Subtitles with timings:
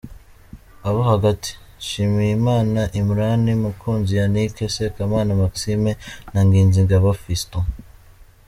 [0.87, 5.91] Abo hagati:Nshimiyimana Imran, Mukunzi yannick, Sekamana Maxime
[6.33, 7.65] na Nkinzingabo Filston.